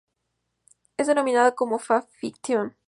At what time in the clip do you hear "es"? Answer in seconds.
0.97-1.05